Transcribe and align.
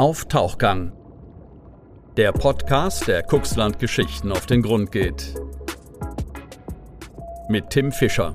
Auf 0.00 0.24
Tauchgang. 0.24 0.92
Der 2.16 2.32
Podcast, 2.32 3.06
der 3.06 3.22
Kuxland 3.22 3.78
Geschichten 3.78 4.32
auf 4.32 4.46
den 4.46 4.62
Grund 4.62 4.92
geht. 4.92 5.34
Mit 7.50 7.68
Tim 7.68 7.92
Fischer. 7.92 8.34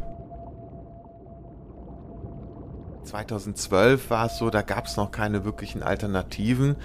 2012 3.06 4.12
war 4.12 4.28
es 4.28 4.38
so, 4.38 4.52
da 4.52 4.62
gab 4.62 4.86
es 4.86 4.96
noch 4.96 5.10
keine 5.10 5.44
wirklichen 5.44 5.82
Alternativen, 5.82 6.76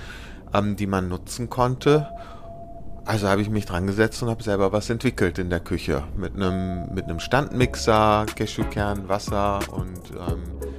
ähm, 0.55 0.77
die 0.77 0.87
man 0.87 1.11
nutzen 1.11 1.51
konnte. 1.51 2.09
Also 3.05 3.29
habe 3.29 3.43
ich 3.43 3.51
mich 3.51 3.67
dran 3.67 3.87
gesetzt 3.87 4.23
und 4.23 4.31
habe 4.31 4.43
selber 4.43 4.73
was 4.73 4.89
entwickelt 4.89 5.39
in 5.39 5.51
der 5.51 5.61
Küche. 5.61 6.05
Mit 6.17 6.37
einem 6.37 6.95
mit 6.95 7.05
Standmixer, 7.21 8.25
Cashewkern, 8.35 9.11
Wasser 9.11 9.61
und 9.73 10.11
ähm, 10.12 10.70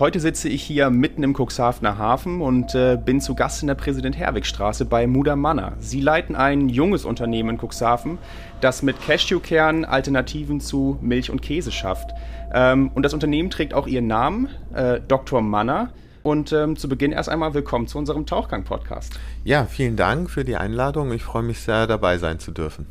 Heute 0.00 0.18
sitze 0.18 0.48
ich 0.48 0.60
hier 0.64 0.90
mitten 0.90 1.22
im 1.22 1.36
Cuxhavener 1.36 1.96
Hafen 1.98 2.40
und 2.40 2.74
äh, 2.74 2.98
bin 3.02 3.20
zu 3.20 3.36
Gast 3.36 3.62
in 3.62 3.68
der 3.68 3.76
Präsident-Herwig-Straße 3.76 4.86
bei 4.86 5.06
Muda 5.06 5.36
Manna. 5.36 5.74
Sie 5.78 6.00
leiten 6.00 6.34
ein 6.34 6.68
junges 6.68 7.04
Unternehmen 7.04 7.50
in 7.50 7.58
Cuxhaven, 7.58 8.18
das 8.60 8.82
mit 8.82 9.00
Cashewkern 9.00 9.84
Alternativen 9.84 10.60
zu 10.60 10.98
Milch 11.00 11.30
und 11.30 11.42
Käse 11.42 11.70
schafft. 11.70 12.10
Ähm, 12.52 12.90
und 12.96 13.04
das 13.04 13.14
Unternehmen 13.14 13.50
trägt 13.50 13.72
auch 13.72 13.86
ihren 13.86 14.08
Namen, 14.08 14.48
äh, 14.74 14.98
Dr. 15.06 15.40
Manna. 15.42 15.90
Und 16.24 16.52
ähm, 16.52 16.74
zu 16.74 16.88
Beginn 16.88 17.12
erst 17.12 17.28
einmal 17.28 17.54
willkommen 17.54 17.86
zu 17.86 17.96
unserem 17.96 18.26
Tauchgang-Podcast. 18.26 19.12
Ja, 19.44 19.64
vielen 19.64 19.94
Dank 19.94 20.28
für 20.28 20.44
die 20.44 20.56
Einladung. 20.56 21.12
Ich 21.12 21.22
freue 21.22 21.44
mich 21.44 21.60
sehr, 21.60 21.86
dabei 21.86 22.18
sein 22.18 22.40
zu 22.40 22.50
dürfen. 22.50 22.86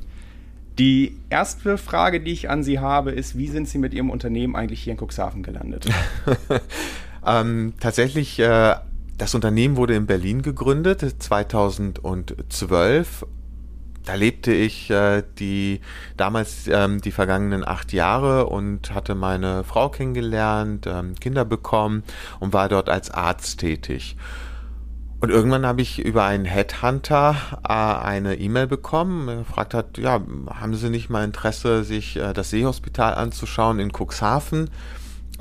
Die 0.79 1.15
erste 1.29 1.77
Frage, 1.77 2.19
die 2.19 2.31
ich 2.31 2.49
an 2.49 2.63
Sie 2.63 2.79
habe, 2.79 3.11
ist, 3.11 3.37
wie 3.37 3.47
sind 3.47 3.67
Sie 3.67 3.77
mit 3.77 3.93
Ihrem 3.93 4.09
Unternehmen 4.09 4.55
eigentlich 4.55 4.81
hier 4.81 4.93
in 4.93 4.99
Cuxhaven 4.99 5.43
gelandet? 5.43 5.87
ähm, 7.27 7.73
tatsächlich, 7.79 8.39
äh, 8.39 8.75
das 9.17 9.35
Unternehmen 9.35 9.75
wurde 9.75 9.95
in 9.95 10.07
Berlin 10.07 10.41
gegründet, 10.41 11.05
2012. 11.19 13.27
Da 14.03 14.15
lebte 14.15 14.51
ich 14.51 14.89
äh, 14.89 15.21
die 15.37 15.79
damals 16.17 16.67
ähm, 16.67 17.01
die 17.01 17.11
vergangenen 17.11 17.63
acht 17.65 17.93
Jahre 17.93 18.47
und 18.47 18.93
hatte 18.93 19.15
meine 19.15 19.63
Frau 19.63 19.87
kennengelernt, 19.89 20.87
ähm, 20.87 21.15
Kinder 21.15 21.45
bekommen 21.45 22.03
und 22.39 22.51
war 22.51 22.67
dort 22.67 22.89
als 22.89 23.11
Arzt 23.11 23.59
tätig. 23.59 24.17
Und 25.23 25.29
irgendwann 25.29 25.65
habe 25.65 25.81
ich 25.81 25.99
über 25.99 26.25
einen 26.25 26.43
Headhunter 26.43 27.37
äh, 27.63 27.71
eine 27.71 28.35
E-Mail 28.35 28.67
bekommen, 28.67 29.27
gefragt 29.27 29.73
hat, 29.73 29.97
ja, 29.97 30.19
haben 30.49 30.75
Sie 30.75 30.89
nicht 30.89 31.09
mal 31.09 31.23
Interesse, 31.23 31.85
sich 31.85 32.17
äh, 32.17 32.33
das 32.33 32.49
Seehospital 32.49 33.15
anzuschauen 33.15 33.79
in 33.79 33.93
Cuxhaven? 33.93 34.69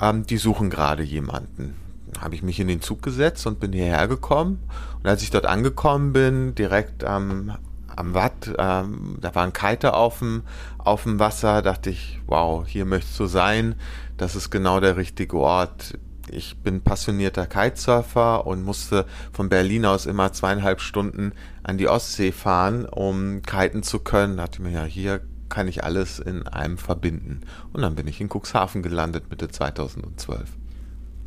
Ähm, 0.01 0.25
die 0.25 0.37
suchen 0.37 0.71
gerade 0.71 1.03
jemanden. 1.03 1.75
Habe 2.21 2.37
ich 2.37 2.45
mich 2.45 2.61
in 2.61 2.69
den 2.69 2.81
Zug 2.81 3.03
gesetzt 3.03 3.45
und 3.49 3.59
bin 3.59 3.73
hierher 3.73 4.07
gekommen. 4.07 4.61
Und 5.03 5.11
als 5.11 5.25
ich 5.25 5.31
dort 5.31 5.47
angekommen 5.47 6.13
bin, 6.13 6.55
direkt 6.55 7.03
am, 7.03 7.57
am 7.97 8.15
Watt, 8.15 8.55
ähm, 8.59 9.17
da 9.21 9.35
war 9.35 9.43
ein 9.43 9.53
Kiter 9.53 9.97
auf 9.97 10.21
dem, 10.21 10.45
auf 10.79 11.03
dem 11.03 11.19
Wasser, 11.19 11.61
dachte 11.61 11.91
ich, 11.91 12.21
wow, 12.29 12.65
hier 12.65 12.85
möchtest 12.85 13.19
du 13.19 13.27
sein. 13.27 13.75
Das 14.17 14.37
ist 14.37 14.51
genau 14.51 14.79
der 14.79 14.97
richtige 14.97 15.39
Ort 15.39 15.99
ich 16.31 16.57
bin 16.59 16.83
passionierter 16.83 17.47
Kitesurfer 17.47 18.47
und 18.47 18.63
musste 18.63 19.07
von 19.33 19.49
Berlin 19.49 19.85
aus 19.87 20.07
immer 20.07 20.33
zweieinhalb 20.33 20.81
Stunden 20.81 21.33
an 21.63 21.79
die 21.79 21.89
Ostsee 21.89 22.33
fahren, 22.33 22.87
um 22.87 23.43
kiten 23.43 23.83
zu 23.83 23.99
können. 23.99 24.37
Da 24.37 24.45
dachte 24.45 24.59
ich 24.59 24.65
mir, 24.65 24.73
ja, 24.73 24.85
hier 24.85 25.21
kann 25.49 25.69
ich 25.69 25.85
alles 25.85 26.19
in 26.19 26.47
einem 26.47 26.79
verbinden. 26.79 27.43
Und 27.73 27.83
dann 27.83 27.95
bin 27.95 28.07
ich 28.07 28.21
in 28.21 28.29
Cuxhaven 28.29 28.83
gelandet 28.83 29.25
Mitte 29.31 29.49
2012. 29.49 30.49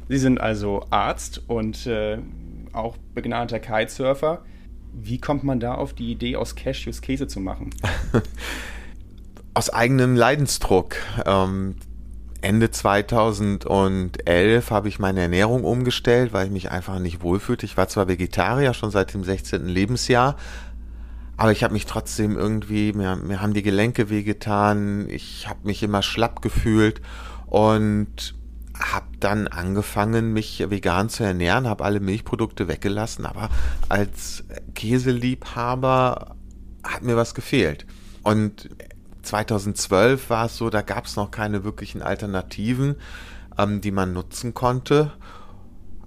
Sie 0.10 0.18
sind 0.18 0.40
also 0.40 0.86
Arzt 0.90 1.44
und 1.48 1.86
äh, 1.88 2.20
auch 2.74 2.98
begnadeter 3.14 3.60
Kitesurfer. 3.60 4.44
Wie 4.94 5.20
kommt 5.20 5.44
man 5.44 5.60
da 5.60 5.76
auf 5.76 5.94
die 5.94 6.12
Idee, 6.12 6.38
aus 6.38 6.56
Cashews 6.56 7.02
Käse 7.02 7.28
zu 7.28 7.40
machen? 7.40 7.70
aus 9.54 9.70
eigenem 9.70 10.16
Leidensdruck. 10.16 10.96
Ähm, 11.26 11.76
Ende 12.46 12.70
2011 12.70 14.70
habe 14.70 14.88
ich 14.88 15.00
meine 15.00 15.22
Ernährung 15.22 15.64
umgestellt, 15.64 16.32
weil 16.32 16.46
ich 16.46 16.52
mich 16.52 16.70
einfach 16.70 17.00
nicht 17.00 17.24
wohlfühlte. 17.24 17.66
Ich 17.66 17.76
war 17.76 17.88
zwar 17.88 18.08
Vegetarier 18.08 18.76
schon 18.76 18.92
seit 18.92 19.16
dem 19.16 19.24
16. 19.24 19.68
Lebensjahr, 19.68 20.36
aber 21.38 21.52
ich 21.52 21.64
habe 21.64 21.74
mich 21.74 21.88
trotzdem 21.88 22.38
irgendwie, 22.38 22.94
mir, 22.94 23.16
mir 23.16 23.42
haben 23.42 23.56
die 23.56 23.64
Gelenke 23.64 24.12
wehgetan, 24.12 25.10
ich 25.10 25.50
habe 25.50 25.62
mich 25.64 25.82
immer 25.82 26.04
schlapp 26.04 26.44
gefühlt 26.44 27.02
und 27.48 28.36
habe 28.80 29.08
dann 29.20 29.48
angefangen, 29.48 30.32
mich 30.32 30.70
vegan 30.70 31.10
zu 31.10 31.24
ernähren, 31.24 31.68
habe 31.68 31.84
alle 31.84 32.00
Milchprodukte 32.00 32.68
weggelassen, 32.68 33.26
aber 33.26 33.50
als 33.90 34.44
Käseliebhaber 34.76 36.36
hat 36.84 37.02
mir 37.02 37.18
was 37.18 37.34
gefehlt. 37.34 37.88
Und 38.22 38.70
2012 39.26 40.30
war 40.30 40.46
es 40.46 40.58
so, 40.58 40.70
da 40.70 40.82
gab 40.82 41.06
es 41.06 41.16
noch 41.16 41.32
keine 41.32 41.64
wirklichen 41.64 42.02
Alternativen, 42.02 42.96
ähm, 43.58 43.82
die 43.82 43.92
man 43.92 44.14
nutzen 44.14 44.54
konnte. 44.54 45.12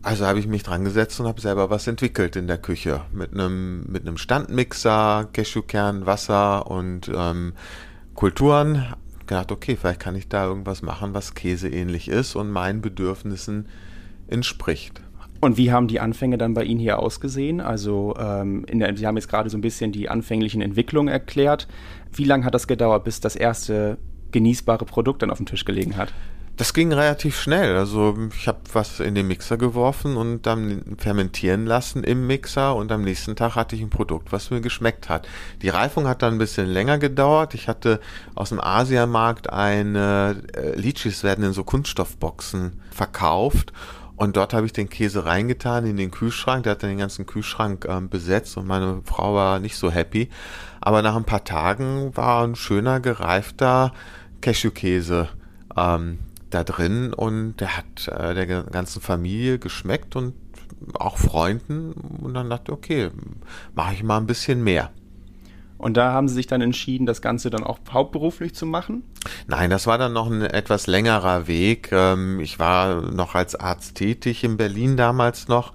Also 0.03 0.27
habe 0.27 0.39
ich 0.39 0.47
mich 0.47 0.63
dran 0.63 0.85
gesetzt 0.85 1.19
und 1.21 1.27
habe 1.27 1.41
selber 1.41 1.71
was 1.71 1.87
entwickelt 1.87 2.37
in 2.37 2.47
der 2.47 2.59
Küche 2.59 3.03
mit 3.13 3.33
einem 3.33 3.85
mit 3.89 4.07
einem 4.07 4.17
Standmixer, 4.17 5.29
Cashewkern, 5.33 6.07
Wasser 6.07 6.71
und 6.71 7.11
ähm, 7.15 7.55
Kulturen. 8.15 8.95
Gedacht, 9.27 9.53
okay, 9.53 9.77
vielleicht 9.77 10.01
kann 10.01 10.17
ich 10.17 10.29
da 10.29 10.47
irgendwas 10.47 10.81
machen, 10.83 11.13
was 11.13 11.35
käseähnlich 11.35 12.09
ist 12.09 12.37
und 12.37 12.51
meinen 12.51 12.81
Bedürfnissen 12.81 13.69
entspricht. 14.29 15.03
Und 15.41 15.57
wie 15.57 15.71
haben 15.71 15.87
die 15.87 16.01
Anfänge 16.01 16.37
dann 16.37 16.55
bei 16.55 16.65
Ihnen 16.65 16.81
hier 16.81 16.99
ausgesehen? 16.99 17.61
Also 17.61 18.15
ähm, 18.19 18.67
der, 18.69 18.97
Sie 18.97 19.07
haben 19.07 19.17
jetzt 19.17 19.29
gerade 19.29 19.51
so 19.51 19.57
ein 19.57 19.61
bisschen 19.61 19.93
die 19.93 20.09
anfänglichen 20.09 20.61
Entwicklungen 20.61 21.13
erklärt. 21.13 21.69
Wie 22.13 22.25
lange 22.25 22.45
hat 22.45 22.55
das 22.55 22.67
gedauert, 22.67 23.05
bis 23.05 23.21
das 23.21 23.37
erste 23.37 23.99
genießbare 24.33 24.85
Produkt 24.85 25.23
dann 25.23 25.31
auf 25.31 25.39
dem 25.39 25.47
Tisch 25.47 25.65
gelegen 25.65 25.97
hat? 25.97 26.13
Das 26.57 26.75
ging 26.75 26.93
relativ 26.93 27.39
schnell. 27.39 27.77
Also 27.77 28.19
ich 28.37 28.49
habe 28.49 28.59
was 28.73 28.99
in 28.99 29.15
den 29.15 29.29
Mixer 29.29 29.57
geworfen 29.57 30.17
und 30.17 30.45
dann 30.45 30.97
fermentieren 30.99 31.67
lassen 31.67 32.03
im 32.03 32.27
Mixer 32.27 32.75
und 32.75 32.91
am 32.91 33.03
nächsten 33.03 33.37
Tag 33.37 33.55
hatte 33.55 33.77
ich 33.77 33.83
ein 33.83 33.91
Produkt, 33.91 34.33
was 34.33 34.51
mir 34.51 34.61
geschmeckt 34.61 35.09
hat. 35.09 35.29
Die 35.63 35.69
Reifung 35.69 36.09
hat 36.09 36.23
dann 36.23 36.35
ein 36.35 36.39
bisschen 36.39 36.67
länger 36.67 36.99
gedauert. 36.99 37.55
Ich 37.55 37.69
hatte 37.69 38.01
aus 38.35 38.49
dem 38.49 38.61
Asiamarkt 38.61 39.53
eine 39.53 40.43
äh, 40.53 40.75
Litchis 40.75 41.23
werden 41.23 41.45
in 41.45 41.53
so 41.53 41.63
Kunststoffboxen 41.63 42.81
verkauft 42.91 43.73
und 44.19 44.37
dort 44.37 44.53
habe 44.53 44.67
ich 44.67 44.73
den 44.73 44.89
Käse 44.89 45.25
reingetan 45.25 45.87
in 45.87 45.97
den 45.97 46.11
Kühlschrank. 46.11 46.65
Der 46.65 46.73
hat 46.73 46.83
dann 46.83 46.91
den 46.91 46.99
ganzen 46.99 47.25
Kühlschrank 47.25 47.87
ähm, 47.89 48.09
besetzt 48.09 48.57
und 48.57 48.67
meine 48.67 49.01
Frau 49.05 49.35
war 49.35 49.61
nicht 49.61 49.77
so 49.77 49.93
happy. 49.93 50.29
Aber 50.81 51.03
nach 51.03 51.15
ein 51.15 51.25
paar 51.25 51.45
Tagen 51.45 52.17
war 52.17 52.45
ein 52.45 52.57
schöner, 52.57 52.99
gereifter 52.99 53.93
Cashewkäse 54.41 55.29
ähm, 55.77 56.19
da 56.51 56.65
drin 56.65 57.13
und 57.15 57.59
der 57.59 57.77
hat 57.77 58.09
äh, 58.09 58.35
der 58.35 58.65
ganzen 58.65 59.01
Familie 59.01 59.61
geschmeckt 59.61 60.17
und 60.17 60.35
auch 60.95 61.17
Freunden. 61.17 61.93
Und 61.93 62.35
dann 62.35 62.51
dachte 62.51 62.73
ich, 62.73 62.77
okay, 62.77 63.11
mache 63.77 63.95
ich 63.95 64.03
mal 64.03 64.17
ein 64.17 64.27
bisschen 64.27 64.65
mehr. 64.65 64.91
Und 65.79 65.97
da 65.97 66.13
haben 66.13 66.29
Sie 66.29 66.35
sich 66.35 66.49
dann 66.49 66.61
entschieden, 66.61 67.07
das 67.07 67.23
Ganze 67.23 67.51
dann 67.51 67.63
auch 67.63 67.79
hauptberuflich 67.91 68.55
zu 68.55 68.67
machen? 68.67 69.05
Nein, 69.47 69.71
das 69.71 69.87
war 69.87 69.97
dann 69.97 70.13
noch 70.13 70.29
ein 70.29 70.43
etwas 70.43 70.89
längerer 70.89 71.47
Weg. 71.47 71.91
Ähm, 71.93 72.41
ich 72.41 72.59
war 72.59 73.01
noch 73.13 73.37
als 73.37 73.55
Arzt 73.55 73.95
tätig 73.95 74.43
in 74.43 74.57
Berlin 74.57 74.97
damals 74.97 75.47
noch 75.47 75.73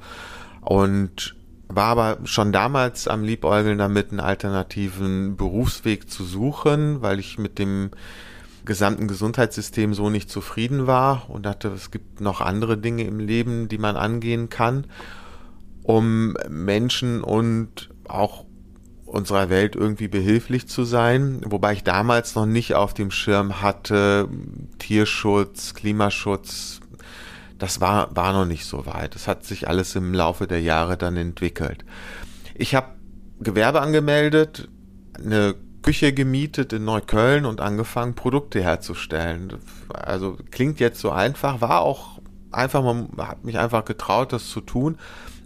und 0.62 1.36
war 1.70 1.86
aber 1.86 2.18
schon 2.26 2.52
damals 2.52 3.08
am 3.08 3.24
Liebäugeln 3.24 3.78
damit, 3.78 4.12
einen 4.12 4.20
alternativen 4.20 5.38
Berufsweg 5.38 6.10
zu 6.10 6.24
suchen, 6.26 7.02
weil 7.02 7.20
ich 7.20 7.38
mit 7.40 7.58
dem 7.58 7.92
gesamten 8.66 9.08
Gesundheitssystem 9.08 9.94
so 9.94 10.10
nicht 10.10 10.30
zufrieden 10.30 10.88
war 10.88 11.30
und 11.30 11.46
dachte, 11.46 11.70
es 11.70 11.92
gibt 11.92 12.22
noch 12.22 12.42
andere 12.42 12.78
Dinge 12.78 13.04
im 13.04 13.20
Leben, 13.20 13.68
die 13.68 13.78
man 13.78 13.96
angehen 13.96 14.50
kann, 14.50 14.86
um 15.84 16.36
Menschen 16.50 17.24
und 17.24 17.90
auch 18.08 18.46
unserer 19.14 19.50
Welt 19.50 19.76
irgendwie 19.76 20.08
behilflich 20.08 20.68
zu 20.68 20.86
sein, 20.86 21.42
wobei 21.46 21.74
ich 21.74 21.84
damals 21.84 22.34
noch 22.34 22.48
nicht 22.48 22.74
auf 22.74 22.96
dem 22.96 23.12
Schirm 23.12 23.62
hatte, 23.62 24.28
Tierschutz, 24.80 25.76
Klimaschutz, 25.76 26.80
das 27.60 27.80
war, 27.80 28.16
war 28.16 28.34
noch 28.34 28.46
nicht 28.46 28.66
so 28.66 28.88
weit. 28.88 29.14
Das 29.14 29.28
hat 29.28 29.46
sich 29.46 29.68
alles 29.68 29.96
im 29.96 30.16
Laufe 30.16 30.48
der 30.48 30.62
Jahre 30.62 30.98
dann 30.98 31.16
entwickelt. 31.16 31.86
Ich 32.56 32.74
habe 32.74 32.88
Gewerbe 33.40 33.82
angemeldet, 33.82 34.68
eine 35.24 35.54
Küche 35.84 36.12
gemietet 36.12 36.74
in 36.74 36.84
Neukölln 36.84 37.46
und 37.46 37.62
angefangen, 37.62 38.16
Produkte 38.16 38.64
herzustellen. 38.64 39.54
Also 39.94 40.38
klingt 40.50 40.80
jetzt 40.80 41.00
so 41.00 41.12
einfach, 41.12 41.62
war 41.62 41.82
auch 41.82 42.20
einfach, 42.52 42.82
man 42.82 43.10
hat 43.20 43.44
mich 43.44 43.60
einfach 43.60 43.86
getraut, 43.86 44.34
das 44.34 44.50
zu 44.50 44.62
tun 44.62 44.98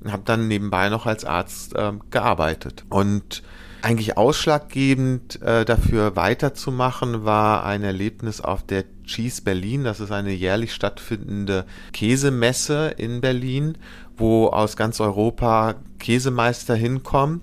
und 0.04 0.12
habe 0.12 0.24
dann 0.26 0.48
nebenbei 0.48 0.90
noch 0.90 1.06
als 1.06 1.26
Arzt 1.26 1.76
äh, 1.76 1.94
gearbeitet. 2.12 2.86
Und 2.90 3.44
eigentlich 3.82 4.18
ausschlaggebend 4.18 5.42
äh, 5.42 5.64
dafür 5.64 6.16
weiterzumachen 6.16 7.26
war 7.26 7.64
ein 7.66 7.84
Erlebnis 7.84 8.42
auf 8.42 8.64
der 8.64 8.86
Cheese 9.06 9.44
Berlin. 9.44 9.84
Das 9.84 10.00
ist 10.00 10.12
eine 10.12 10.32
jährlich 10.32 10.74
stattfindende 10.74 11.66
Käsemesse 11.94 12.94
in 12.98 13.22
Berlin, 13.22 13.78
wo 14.18 14.48
aus 14.48 14.76
ganz 14.76 15.00
Europa 15.00 15.76
Käsemeister 16.00 16.76
hinkommen. 16.76 17.42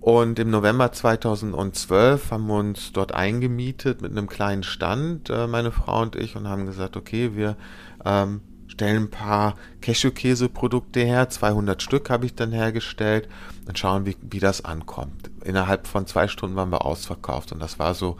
Und 0.00 0.38
im 0.38 0.50
November 0.50 0.90
2012 0.90 2.30
haben 2.30 2.46
wir 2.46 2.54
uns 2.54 2.92
dort 2.92 3.12
eingemietet 3.12 4.00
mit 4.00 4.12
einem 4.12 4.26
kleinen 4.26 4.62
Stand, 4.62 5.28
äh, 5.28 5.46
meine 5.46 5.70
Frau 5.70 6.02
und 6.02 6.16
ich, 6.16 6.34
und 6.34 6.48
haben 6.48 6.66
gesagt, 6.66 6.96
okay, 6.96 7.32
wir 7.34 7.56
ähm, 8.04 8.40
stellen 8.78 9.04
ein 9.04 9.10
paar 9.10 9.56
Cashewkäse-Produkte 9.80 11.00
her. 11.00 11.28
200 11.28 11.82
Stück 11.82 12.10
habe 12.10 12.26
ich 12.26 12.36
dann 12.36 12.52
hergestellt 12.52 13.28
und 13.66 13.76
schauen, 13.76 14.06
wie, 14.06 14.16
wie 14.30 14.38
das 14.38 14.64
ankommt. 14.64 15.30
Innerhalb 15.44 15.88
von 15.88 16.06
zwei 16.06 16.28
Stunden 16.28 16.54
waren 16.54 16.70
wir 16.70 16.86
ausverkauft 16.86 17.50
und 17.50 17.60
das 17.60 17.80
war 17.80 17.94
so 17.94 18.16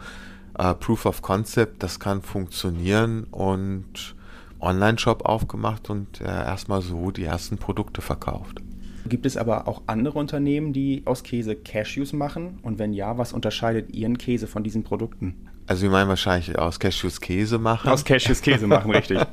äh, 0.57 0.73
Proof 0.73 1.05
of 1.05 1.21
Concept, 1.21 1.81
das 1.81 2.01
kann 2.01 2.21
funktionieren 2.21 3.23
und 3.31 4.15
Online-Shop 4.59 5.23
aufgemacht 5.23 5.89
und 5.89 6.19
äh, 6.19 6.25
erstmal 6.25 6.81
so 6.81 7.11
die 7.11 7.23
ersten 7.23 7.57
Produkte 7.57 8.01
verkauft. 8.01 8.61
Gibt 9.07 9.25
es 9.25 9.37
aber 9.37 9.69
auch 9.69 9.83
andere 9.87 10.19
Unternehmen, 10.19 10.73
die 10.73 11.03
aus 11.05 11.23
Käse 11.23 11.55
Cashews 11.55 12.11
machen? 12.11 12.59
Und 12.63 12.79
wenn 12.79 12.91
ja, 12.91 13.17
was 13.17 13.31
unterscheidet 13.31 13.95
Ihren 13.95 14.17
Käse 14.17 14.45
von 14.45 14.61
diesen 14.61 14.83
Produkten? 14.83 15.47
Also 15.67 15.81
Sie 15.81 15.89
meinen 15.89 16.09
wahrscheinlich 16.09 16.59
aus 16.59 16.79
Cashews 16.79 17.21
Käse 17.21 17.59
machen? 17.59 17.89
Aus 17.89 18.03
Cashews 18.03 18.41
Käse 18.41 18.67
machen, 18.67 18.91
richtig. 18.91 19.19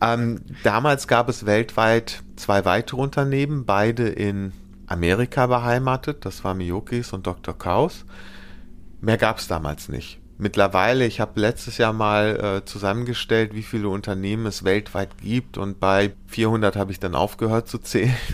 ähm, 0.00 0.40
damals 0.62 1.08
gab 1.08 1.28
es 1.28 1.46
weltweit 1.46 2.22
zwei 2.36 2.64
weitere 2.64 3.00
Unternehmen, 3.00 3.64
beide 3.64 4.08
in 4.08 4.52
Amerika 4.86 5.46
beheimatet. 5.46 6.24
Das 6.24 6.44
war 6.44 6.54
Miyokis 6.54 7.12
und 7.12 7.26
Dr. 7.26 7.56
Kaus. 7.56 8.04
Mehr 9.00 9.16
gab 9.16 9.38
es 9.38 9.48
damals 9.48 9.88
nicht. 9.88 10.20
Mittlerweile, 10.38 11.06
ich 11.06 11.20
habe 11.20 11.40
letztes 11.40 11.78
Jahr 11.78 11.94
mal 11.94 12.60
äh, 12.60 12.64
zusammengestellt, 12.66 13.54
wie 13.54 13.62
viele 13.62 13.88
Unternehmen 13.88 14.44
es 14.46 14.64
weltweit 14.64 15.16
gibt 15.18 15.56
und 15.56 15.80
bei 15.80 16.12
400 16.26 16.76
habe 16.76 16.92
ich 16.92 17.00
dann 17.00 17.14
aufgehört 17.14 17.68
zu 17.68 17.78
zählen. 17.78 18.16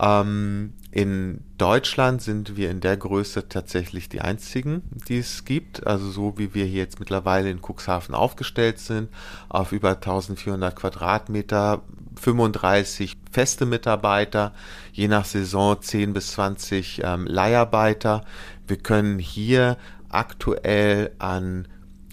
Ähm, 0.00 0.72
in 0.94 1.40
Deutschland 1.58 2.22
sind 2.22 2.56
wir 2.56 2.70
in 2.70 2.80
der 2.80 2.96
Größe 2.96 3.48
tatsächlich 3.48 4.08
die 4.08 4.20
einzigen, 4.20 4.82
die 5.08 5.18
es 5.18 5.44
gibt. 5.44 5.84
Also 5.88 6.08
so 6.08 6.38
wie 6.38 6.54
wir 6.54 6.66
hier 6.66 6.82
jetzt 6.82 7.00
mittlerweile 7.00 7.50
in 7.50 7.58
Cuxhaven 7.60 8.14
aufgestellt 8.14 8.78
sind, 8.78 9.08
auf 9.48 9.72
über 9.72 9.96
1400 9.96 10.76
Quadratmeter, 10.76 11.82
35 12.14 13.16
feste 13.32 13.66
Mitarbeiter, 13.66 14.52
je 14.92 15.08
nach 15.08 15.24
Saison 15.24 15.82
10 15.82 16.12
bis 16.12 16.30
20 16.30 17.02
ähm, 17.02 17.26
Leiharbeiter. 17.26 18.20
Wir 18.68 18.76
können 18.76 19.18
hier 19.18 19.76
aktuell 20.10 21.10
an 21.18 21.66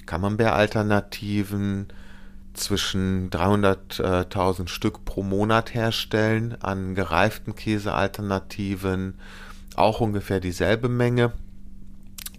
Camembert-Alternativen, 0.08 1.90
zwischen 2.54 3.30
300.000 3.30 4.68
Stück 4.68 5.06
pro 5.06 5.24
Monat 5.24 5.74
herstellen 5.74 6.62
an 6.62 6.96
gereiften 6.96 7.56
Käsealternativen, 7.56 9.16
auch 9.76 10.02
ungefähr 10.02 10.40
dieselbe 10.40 10.90
Menge. 10.90 11.34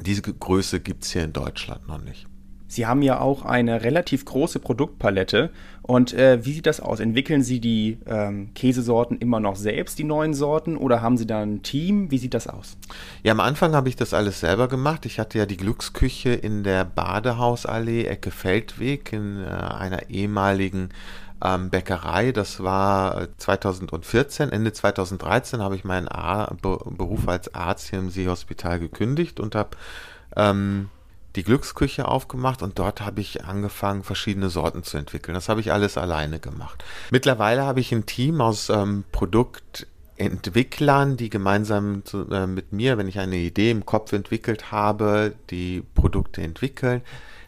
Diese 0.00 0.22
Größe 0.22 0.80
gibt 0.80 1.04
es 1.04 1.12
hier 1.12 1.24
in 1.24 1.32
Deutschland 1.32 1.86
noch 1.88 2.00
nicht. 2.02 2.26
Sie 2.72 2.86
haben 2.86 3.02
ja 3.02 3.20
auch 3.20 3.44
eine 3.44 3.84
relativ 3.84 4.24
große 4.24 4.58
Produktpalette. 4.58 5.50
Und 5.82 6.14
äh, 6.14 6.42
wie 6.42 6.54
sieht 6.54 6.64
das 6.64 6.80
aus? 6.80 7.00
Entwickeln 7.00 7.42
Sie 7.42 7.60
die 7.60 7.98
ähm, 8.06 8.54
Käsesorten 8.54 9.18
immer 9.18 9.40
noch 9.40 9.56
selbst, 9.56 9.98
die 9.98 10.04
neuen 10.04 10.32
Sorten, 10.32 10.78
oder 10.78 11.02
haben 11.02 11.18
Sie 11.18 11.26
da 11.26 11.42
ein 11.42 11.62
Team? 11.62 12.10
Wie 12.10 12.16
sieht 12.16 12.32
das 12.32 12.46
aus? 12.46 12.78
Ja, 13.24 13.32
am 13.32 13.40
Anfang 13.40 13.74
habe 13.74 13.90
ich 13.90 13.96
das 13.96 14.14
alles 14.14 14.40
selber 14.40 14.68
gemacht. 14.68 15.04
Ich 15.04 15.18
hatte 15.18 15.36
ja 15.36 15.44
die 15.44 15.58
Glücksküche 15.58 16.30
in 16.30 16.62
der 16.62 16.86
Badehausallee, 16.86 18.04
Ecke 18.04 18.30
Feldweg, 18.30 19.12
in 19.12 19.44
äh, 19.44 19.48
einer 19.50 20.08
ehemaligen 20.08 20.88
ähm, 21.44 21.68
Bäckerei. 21.68 22.32
Das 22.32 22.62
war 22.62 23.28
2014. 23.36 24.48
Äh, 24.48 24.54
Ende 24.54 24.72
2013 24.72 25.60
habe 25.60 25.76
ich 25.76 25.84
meinen 25.84 26.08
A 26.08 26.54
Be 26.62 26.78
Beruf 26.86 27.28
als 27.28 27.54
Arzt 27.54 27.90
hier 27.90 27.98
im 27.98 28.08
Seehospital 28.08 28.78
gekündigt 28.78 29.40
und 29.40 29.54
habe 29.56 29.76
ähm, 30.36 30.88
die 31.36 31.44
Glücksküche 31.44 32.06
aufgemacht 32.06 32.62
und 32.62 32.78
dort 32.78 33.00
habe 33.00 33.20
ich 33.20 33.44
angefangen, 33.44 34.02
verschiedene 34.02 34.50
Sorten 34.50 34.82
zu 34.82 34.98
entwickeln. 34.98 35.34
Das 35.34 35.48
habe 35.48 35.60
ich 35.60 35.72
alles 35.72 35.96
alleine 35.96 36.38
gemacht. 36.38 36.84
Mittlerweile 37.10 37.64
habe 37.64 37.80
ich 37.80 37.92
ein 37.92 38.06
Team 38.06 38.40
aus 38.40 38.68
ähm, 38.68 39.04
Produktentwicklern, 39.12 41.16
die 41.16 41.30
gemeinsam 41.30 42.04
zu, 42.04 42.28
äh, 42.30 42.46
mit 42.46 42.72
mir, 42.72 42.98
wenn 42.98 43.08
ich 43.08 43.18
eine 43.18 43.36
Idee 43.36 43.70
im 43.70 43.86
Kopf 43.86 44.12
entwickelt 44.12 44.72
habe, 44.72 45.34
die 45.50 45.82
Produkte 45.94 46.42
entwickeln 46.42 47.02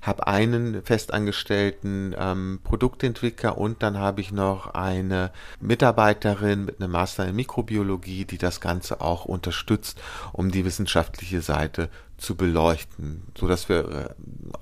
habe 0.07 0.27
einen 0.27 0.83
festangestellten 0.83 2.15
ähm, 2.19 2.61
Produktentwickler 2.63 3.57
und 3.59 3.83
dann 3.83 3.99
habe 3.99 4.21
ich 4.21 4.33
noch 4.33 4.75
eine 4.75 5.33
Mitarbeiterin 5.61 6.65
mit 6.65 6.81
einem 6.81 6.93
Master 6.93 7.27
in 7.27 7.37
Mikrobiologie, 7.37 8.25
die 8.25 8.39
das 8.39 8.61
Ganze 8.61 9.01
auch 9.01 9.25
unterstützt, 9.25 10.01
um 10.33 10.51
die 10.51 10.65
wissenschaftliche 10.65 11.41
Seite 11.41 11.89
zu 12.17 12.37
beleuchten, 12.37 13.23
so 13.37 13.49
dass 13.49 13.69
wir 13.69 13.89
äh, 13.91 14.09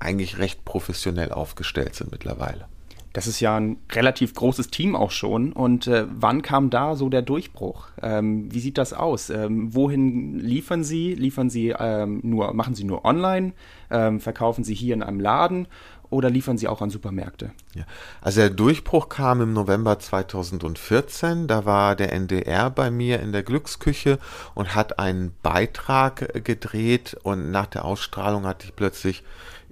eigentlich 0.00 0.38
recht 0.38 0.64
professionell 0.64 1.32
aufgestellt 1.32 1.94
sind 1.94 2.10
mittlerweile. 2.10 2.66
Das 3.12 3.26
ist 3.26 3.40
ja 3.40 3.56
ein 3.56 3.76
relativ 3.90 4.34
großes 4.34 4.68
Team 4.68 4.96
auch 4.96 5.10
schon. 5.10 5.52
Und 5.52 5.86
äh, 5.86 6.06
wann 6.08 6.42
kam 6.42 6.70
da 6.70 6.96
so 6.96 7.08
der 7.08 7.22
Durchbruch? 7.22 7.88
Ähm, 8.00 8.52
wie 8.52 8.60
sieht 8.60 8.78
das 8.78 8.92
aus? 8.92 9.30
Ähm, 9.30 9.74
wohin 9.74 10.38
liefern 10.38 10.82
Sie? 10.84 11.14
Liefern 11.14 11.50
Sie 11.50 11.74
ähm, 11.78 12.20
nur, 12.22 12.54
machen 12.54 12.74
Sie 12.74 12.84
nur 12.84 13.04
online? 13.04 13.52
Ähm, 13.90 14.20
verkaufen 14.20 14.64
Sie 14.64 14.74
hier 14.74 14.94
in 14.94 15.02
einem 15.02 15.20
Laden? 15.20 15.68
Oder 16.08 16.28
liefern 16.28 16.58
Sie 16.58 16.68
auch 16.68 16.82
an 16.82 16.90
Supermärkte? 16.90 17.52
Ja. 17.74 17.84
Also 18.20 18.40
der 18.40 18.50
Durchbruch 18.50 19.08
kam 19.08 19.40
im 19.40 19.54
November 19.54 19.98
2014. 19.98 21.46
Da 21.46 21.64
war 21.64 21.96
der 21.96 22.12
NDR 22.12 22.68
bei 22.68 22.90
mir 22.90 23.20
in 23.20 23.32
der 23.32 23.42
Glücksküche 23.42 24.18
und 24.54 24.74
hat 24.74 24.98
einen 24.98 25.32
Beitrag 25.42 26.44
gedreht. 26.44 27.16
Und 27.22 27.50
nach 27.50 27.64
der 27.64 27.86
Ausstrahlung 27.86 28.44
hatte 28.46 28.66
ich 28.66 28.76
plötzlich 28.76 29.22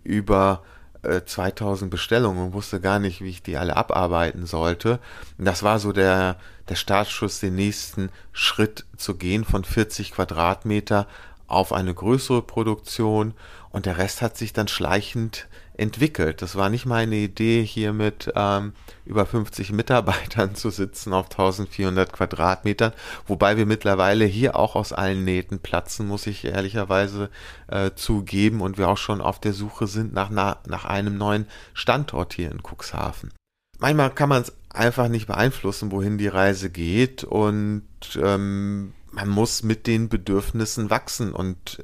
über 0.03 0.63
2000 1.03 1.89
äh, 1.89 1.91
Bestellungen 1.91 2.47
und 2.47 2.53
wusste 2.53 2.81
gar 2.81 2.99
nicht, 2.99 3.21
wie 3.21 3.31
ich 3.31 3.43
die 3.43 3.57
alle 3.57 3.77
abarbeiten 3.77 4.47
sollte. 4.47 4.99
Und 5.39 5.45
das 5.45 5.63
war 5.63 5.79
so 5.79 5.93
der, 5.93 6.37
der 6.69 6.75
Startschuss, 6.77 7.41
den 7.41 7.55
nächsten 7.55 8.11
Schritt 8.33 8.85
zu 8.97 9.17
gehen 9.17 9.45
von 9.45 9.65
40 9.65 10.13
Quadratmeter 10.13 11.07
auf 11.51 11.73
eine 11.73 11.95
größere 11.95 12.43
Produktion 12.43 13.35
und 13.71 13.87
der 13.87 13.99
Rest 13.99 14.23
hat 14.23 14.37
sich 14.37 14.53
dann 14.53 14.69
schleichend 14.69 15.49
entwickelt. 15.81 16.43
Das 16.43 16.57
war 16.57 16.69
nicht 16.69 16.85
meine 16.85 17.17
Idee, 17.17 17.65
hier 17.65 17.93
mit 17.93 18.31
ähm, 18.37 18.75
über 19.07 19.25
50 19.25 19.73
Mitarbeitern 19.73 20.55
zu 20.55 20.71
sitzen 20.71 21.13
auf 21.15 21.31
1400 21.31 22.13
Quadratmetern, 22.13 22.93
wobei 23.27 23.57
wir 23.57 23.67
mittlerweile 23.67 24.27
hier 24.27 24.57
auch 24.57 24.77
aus 24.77 24.93
allen 24.93 25.25
Nähten 25.25 25.59
platzen, 25.59 26.07
muss 26.07 26.27
ich 26.27 26.45
ehrlicherweise 26.45 27.31
äh, 27.69 27.93
zugeben, 27.95 28.61
und 28.61 28.77
wir 28.77 28.89
auch 28.89 28.99
schon 28.99 29.21
auf 29.21 29.41
der 29.41 29.55
Suche 29.55 29.87
sind 29.87 30.13
nach, 30.13 30.31
nach 30.31 30.85
einem 30.85 31.17
neuen 31.17 31.47
Standort 31.73 32.35
hier 32.35 32.51
in 32.51 32.61
Cuxhaven. 32.63 33.33
Manchmal 33.79 34.11
kann 34.11 34.29
man 34.29 34.43
es 34.43 34.53
einfach 34.69 35.09
nicht 35.09 35.27
beeinflussen, 35.27 35.91
wohin 35.91 36.19
die 36.19 36.29
Reise 36.29 36.69
geht 36.69 37.25
und 37.25 37.83
ähm, 38.23 38.93
man 39.11 39.29
muss 39.29 39.63
mit 39.63 39.87
den 39.87 40.09
Bedürfnissen 40.09 40.91
wachsen. 40.91 41.33
Und 41.33 41.83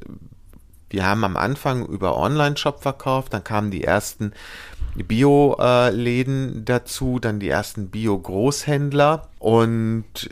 wir 0.90 1.06
haben 1.06 1.24
am 1.24 1.36
Anfang 1.36 1.86
über 1.86 2.16
Online-Shop 2.16 2.82
verkauft, 2.82 3.32
dann 3.34 3.44
kamen 3.44 3.70
die 3.70 3.84
ersten 3.84 4.32
Bio-Läden 4.94 6.64
dazu, 6.64 7.18
dann 7.18 7.40
die 7.40 7.48
ersten 7.48 7.88
Bio-Großhändler. 7.88 9.28
Und 9.38 10.30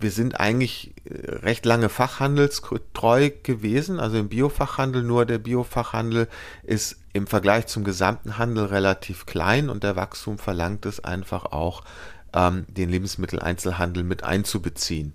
wir 0.00 0.10
sind 0.10 0.38
eigentlich 0.40 0.94
recht 1.06 1.66
lange 1.66 1.88
fachhandelstreu 1.88 3.30
gewesen, 3.42 4.00
also 4.00 4.18
im 4.18 4.28
Biofachhandel, 4.28 5.02
nur 5.02 5.26
der 5.26 5.38
Biofachhandel 5.38 6.28
ist 6.62 6.96
im 7.12 7.26
Vergleich 7.26 7.66
zum 7.66 7.84
gesamten 7.84 8.38
Handel 8.38 8.66
relativ 8.66 9.26
klein 9.26 9.68
und 9.68 9.82
der 9.82 9.96
Wachstum 9.96 10.38
verlangt 10.38 10.86
es 10.86 11.02
einfach 11.02 11.46
auch, 11.46 11.82
ähm, 12.32 12.64
den 12.68 12.90
Lebensmitteleinzelhandel 12.90 14.04
mit 14.04 14.22
einzubeziehen. 14.22 15.12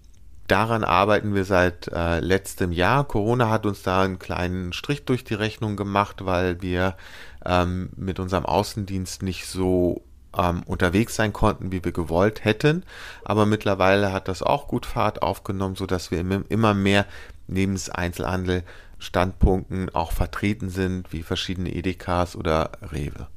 Daran 0.48 0.84
arbeiten 0.84 1.34
wir 1.34 1.44
seit 1.44 1.88
äh, 1.88 2.20
letztem 2.20 2.72
Jahr. 2.72 3.04
Corona 3.06 3.50
hat 3.50 3.66
uns 3.66 3.82
da 3.82 4.04
einen 4.04 4.20
kleinen 4.20 4.74
Strich 4.74 5.06
durch 5.06 5.24
die 5.24 5.34
Rechnung 5.34 5.76
gemacht, 5.76 6.26
weil 6.26 6.62
wir 6.62 6.96
ähm, 7.44 7.90
mit 7.96 8.20
unserem 8.20 8.46
Außendienst 8.46 9.24
nicht 9.24 9.48
so 9.48 10.04
ähm, 10.38 10.62
unterwegs 10.66 11.16
sein 11.16 11.34
konnten, 11.34 11.72
wie 11.72 11.84
wir 11.84 11.92
gewollt 11.92 12.44
hätten. 12.44 12.84
Aber 13.24 13.48
mittlerweile 13.48 14.14
hat 14.14 14.28
das 14.28 14.44
auch 14.44 14.68
gut 14.68 14.86
Fahrt 14.86 15.24
aufgenommen, 15.24 15.76
sodass 15.76 16.12
wir 16.12 16.20
immer 16.50 16.74
mehr 16.74 17.06
neben 17.48 17.80
Einzelhandel 17.92 18.64
Standpunkten 19.00 19.94
auch 19.94 20.12
vertreten 20.12 20.70
sind, 20.70 21.12
wie 21.12 21.24
verschiedene 21.24 21.74
Edekas 21.74 22.36
oder 22.36 22.72
Rewe. 22.92 23.28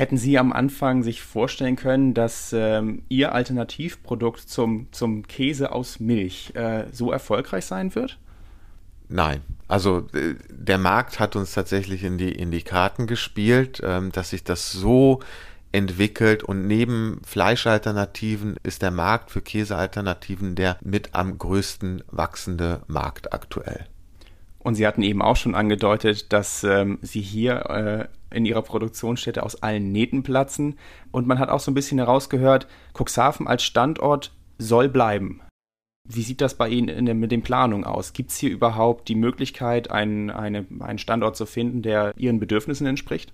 Hätten 0.00 0.16
Sie 0.16 0.38
am 0.38 0.50
Anfang 0.54 1.02
sich 1.02 1.20
vorstellen 1.20 1.76
können, 1.76 2.14
dass 2.14 2.54
ähm, 2.54 3.02
Ihr 3.10 3.34
Alternativprodukt 3.34 4.40
zum, 4.40 4.90
zum 4.92 5.28
Käse 5.28 5.72
aus 5.72 6.00
Milch 6.00 6.54
äh, 6.54 6.86
so 6.90 7.12
erfolgreich 7.12 7.66
sein 7.66 7.94
wird? 7.94 8.16
Nein. 9.10 9.42
Also 9.68 10.08
äh, 10.14 10.36
der 10.48 10.78
Markt 10.78 11.20
hat 11.20 11.36
uns 11.36 11.52
tatsächlich 11.52 12.02
in 12.02 12.16
die, 12.16 12.32
in 12.32 12.50
die 12.50 12.62
Karten 12.62 13.06
gespielt, 13.06 13.82
ähm, 13.84 14.10
dass 14.10 14.30
sich 14.30 14.42
das 14.42 14.72
so 14.72 15.20
entwickelt 15.70 16.44
und 16.44 16.66
neben 16.66 17.20
Fleischalternativen 17.26 18.56
ist 18.62 18.80
der 18.80 18.92
Markt 18.92 19.30
für 19.30 19.42
Käsealternativen 19.42 20.54
der 20.54 20.78
mit 20.82 21.14
am 21.14 21.36
größten 21.36 22.04
wachsende 22.10 22.80
Markt 22.86 23.34
aktuell. 23.34 23.84
Und 24.62 24.74
Sie 24.74 24.86
hatten 24.86 25.02
eben 25.02 25.22
auch 25.22 25.36
schon 25.36 25.54
angedeutet, 25.54 26.32
dass 26.32 26.64
ähm, 26.64 26.98
Sie 27.02 27.22
hier 27.22 28.10
äh, 28.30 28.36
in 28.36 28.44
Ihrer 28.44 28.62
Produktionsstätte 28.62 29.42
aus 29.42 29.62
allen 29.62 29.90
Nähten 29.90 30.22
platzen. 30.22 30.78
Und 31.10 31.26
man 31.26 31.38
hat 31.38 31.48
auch 31.48 31.60
so 31.60 31.70
ein 31.70 31.74
bisschen 31.74 31.98
herausgehört, 31.98 32.66
Cuxhaven 32.94 33.48
als 33.48 33.62
Standort 33.62 34.32
soll 34.58 34.88
bleiben. 34.88 35.40
Wie 36.08 36.22
sieht 36.22 36.40
das 36.40 36.54
bei 36.54 36.68
Ihnen 36.68 37.06
der, 37.06 37.14
mit 37.14 37.30
den 37.30 37.42
Planungen 37.42 37.84
aus? 37.84 38.12
Gibt 38.12 38.30
es 38.30 38.36
hier 38.36 38.50
überhaupt 38.50 39.08
die 39.08 39.14
Möglichkeit, 39.14 39.90
einen, 39.90 40.30
eine, 40.30 40.66
einen 40.80 40.98
Standort 40.98 41.36
zu 41.36 41.46
finden, 41.46 41.82
der 41.82 42.12
Ihren 42.16 42.40
Bedürfnissen 42.40 42.86
entspricht? 42.86 43.32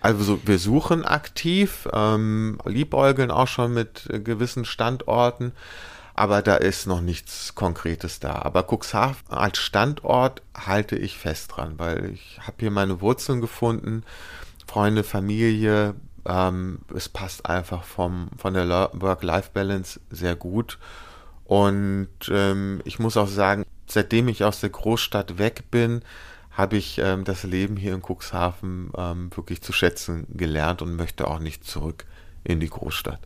Also 0.00 0.40
wir 0.44 0.58
suchen 0.58 1.04
aktiv, 1.04 1.86
ähm, 1.92 2.58
liebäugeln 2.64 3.30
auch 3.30 3.46
schon 3.46 3.72
mit 3.72 4.08
äh, 4.10 4.20
gewissen 4.20 4.64
Standorten, 4.64 5.52
aber 6.18 6.42
da 6.42 6.56
ist 6.56 6.86
noch 6.86 7.00
nichts 7.00 7.54
Konkretes 7.54 8.18
da. 8.18 8.32
Aber 8.42 8.64
Cuxhaven 8.64 9.28
als 9.28 9.58
Standort 9.58 10.42
halte 10.56 10.96
ich 10.96 11.16
fest 11.16 11.52
dran, 11.54 11.74
weil 11.78 12.10
ich 12.12 12.38
habe 12.40 12.56
hier 12.60 12.70
meine 12.70 13.00
Wurzeln 13.00 13.40
gefunden, 13.40 14.02
Freunde, 14.66 15.04
Familie, 15.04 15.94
ähm, 16.26 16.80
es 16.94 17.08
passt 17.08 17.46
einfach 17.46 17.84
vom, 17.84 18.30
von 18.36 18.54
der 18.54 18.68
Work-Life-Balance 18.92 20.00
sehr 20.10 20.34
gut. 20.36 20.78
Und 21.44 22.08
ähm, 22.30 22.82
ich 22.84 22.98
muss 22.98 23.16
auch 23.16 23.28
sagen, 23.28 23.64
seitdem 23.86 24.28
ich 24.28 24.44
aus 24.44 24.60
der 24.60 24.70
Großstadt 24.70 25.38
weg 25.38 25.70
bin, 25.70 26.02
habe 26.50 26.76
ich 26.76 26.98
ähm, 26.98 27.24
das 27.24 27.44
Leben 27.44 27.76
hier 27.76 27.94
in 27.94 28.02
Cuxhaven 28.02 28.90
ähm, 28.96 29.30
wirklich 29.34 29.62
zu 29.62 29.72
schätzen 29.72 30.26
gelernt 30.34 30.82
und 30.82 30.96
möchte 30.96 31.28
auch 31.28 31.38
nicht 31.38 31.64
zurück 31.64 32.04
in 32.42 32.58
die 32.58 32.68
Großstadt. 32.68 33.20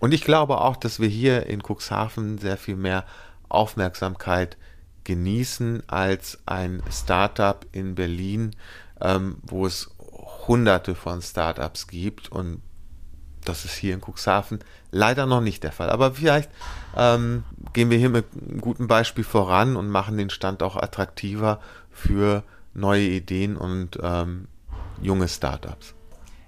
Und 0.00 0.12
ich 0.12 0.24
glaube 0.24 0.60
auch, 0.60 0.76
dass 0.76 0.98
wir 0.98 1.08
hier 1.08 1.46
in 1.46 1.62
Cuxhaven 1.62 2.38
sehr 2.38 2.56
viel 2.56 2.76
mehr 2.76 3.04
Aufmerksamkeit 3.48 4.56
genießen 5.04 5.82
als 5.88 6.38
ein 6.46 6.82
Startup 6.90 7.64
in 7.72 7.94
Berlin, 7.94 8.56
ähm, 9.00 9.36
wo 9.42 9.66
es 9.66 9.90
hunderte 10.48 10.94
von 10.94 11.22
Startups 11.22 11.86
gibt 11.86 12.30
und 12.32 12.62
das 13.44 13.64
ist 13.64 13.74
hier 13.74 13.94
in 13.94 14.00
Cuxhaven 14.00 14.58
leider 14.90 15.26
noch 15.26 15.40
nicht 15.40 15.64
der 15.64 15.72
Fall. 15.72 15.90
Aber 15.90 16.12
vielleicht 16.12 16.50
ähm, 16.96 17.44
gehen 17.72 17.90
wir 17.90 17.98
hier 17.98 18.10
mit 18.10 18.26
einem 18.34 18.60
guten 18.60 18.86
Beispiel 18.86 19.24
voran 19.24 19.76
und 19.76 19.88
machen 19.88 20.18
den 20.18 20.30
Stand 20.30 20.62
auch 20.62 20.76
attraktiver 20.76 21.60
für 21.90 22.44
neue 22.74 23.06
Ideen 23.06 23.56
und 23.56 23.98
ähm, 24.02 24.48
junge 25.00 25.28
Startups. 25.28 25.94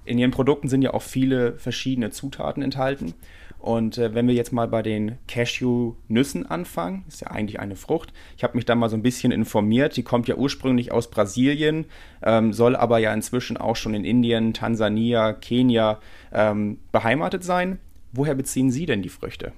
In 0.04 0.18
Ihren 0.18 0.32
Produkten 0.32 0.68
sind 0.68 0.82
ja 0.82 0.92
auch 0.92 1.02
viele 1.02 1.58
verschiedene 1.58 2.10
Zutaten 2.10 2.62
enthalten. 2.62 3.14
Und 3.62 3.96
äh, 3.96 4.12
wenn 4.12 4.26
wir 4.26 4.34
jetzt 4.34 4.52
mal 4.52 4.66
bei 4.66 4.82
den 4.82 5.18
Cashew-Nüssen 5.28 6.44
anfangen, 6.46 7.04
ist 7.06 7.20
ja 7.20 7.28
eigentlich 7.28 7.60
eine 7.60 7.76
Frucht. 7.76 8.12
Ich 8.36 8.42
habe 8.42 8.56
mich 8.56 8.64
da 8.64 8.74
mal 8.74 8.88
so 8.88 8.96
ein 8.96 9.02
bisschen 9.02 9.30
informiert. 9.30 9.96
Die 9.96 10.02
kommt 10.02 10.26
ja 10.26 10.34
ursprünglich 10.34 10.90
aus 10.90 11.08
Brasilien, 11.08 11.86
ähm, 12.24 12.52
soll 12.52 12.74
aber 12.74 12.98
ja 12.98 13.14
inzwischen 13.14 13.56
auch 13.56 13.76
schon 13.76 13.94
in 13.94 14.04
Indien, 14.04 14.52
Tansania, 14.52 15.32
Kenia 15.32 16.00
ähm, 16.32 16.80
beheimatet 16.90 17.44
sein. 17.44 17.78
Woher 18.10 18.34
beziehen 18.34 18.72
Sie 18.72 18.84
denn 18.84 19.00
die 19.00 19.08
Früchte? 19.08 19.52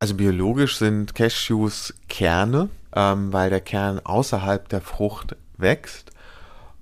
Also 0.00 0.16
biologisch 0.16 0.76
sind 0.76 1.14
Cashews 1.14 1.94
Kerne, 2.08 2.70
ähm, 2.96 3.32
weil 3.32 3.50
der 3.50 3.60
Kern 3.60 4.00
außerhalb 4.00 4.68
der 4.68 4.80
Frucht 4.80 5.36
wächst. 5.58 6.10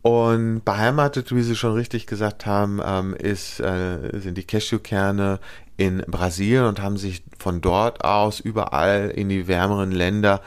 Und 0.03 0.65
beheimatet, 0.65 1.35
wie 1.35 1.43
Sie 1.43 1.55
schon 1.55 1.75
richtig 1.75 2.09
gesagt 2.09 2.45
haben, 2.45 2.81
ähm, 2.85 3.15
ist, 3.15 3.61
äh, 3.61 4.19
sind 4.19 4.37
die 4.37 4.45
Cashewkerne 4.45 5.39
in 5.77 5.99
Brasilien 6.09 6.65
und 6.65 6.83
haben 6.83 6.97
sich 6.97 7.23
von 7.39 7.61
dort 7.61 8.05
aus 8.05 8.41
überall 8.41 9.13
in 9.15 9.29
die 9.29 9.47
wärmeren 9.47 9.93
Länder 9.93 10.43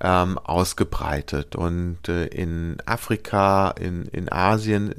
ähm, 0.00 0.38
ausgebreitet. 0.38 1.56
Und 1.56 2.08
äh, 2.08 2.26
in 2.26 2.76
Afrika, 2.86 3.70
in, 3.70 4.06
in 4.06 4.30
Asien 4.30 4.92
äh, 4.92 4.94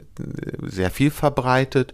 sehr 0.63 0.91
viel 0.91 1.09
verbreitet. 1.09 1.93